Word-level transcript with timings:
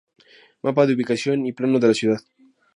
Mapa 0.63 0.87
de 0.87 0.95
ubicación 0.95 1.45
y 1.45 1.53
Plano 1.53 1.77
de 1.77 1.87
la 1.89 1.93
ciudad 1.93 2.21